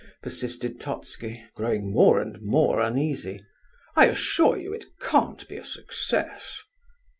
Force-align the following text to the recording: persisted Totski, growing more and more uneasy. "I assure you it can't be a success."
persisted 0.23 0.79
Totski, 0.79 1.43
growing 1.53 1.91
more 1.93 2.19
and 2.19 2.41
more 2.41 2.79
uneasy. 2.81 3.45
"I 3.95 4.07
assure 4.07 4.57
you 4.57 4.73
it 4.73 4.85
can't 4.99 5.47
be 5.47 5.57
a 5.57 5.63
success." 5.63 6.63